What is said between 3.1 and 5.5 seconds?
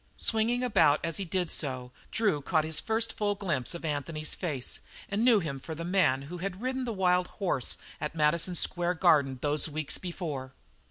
full glimpse of Anthony's face, and knew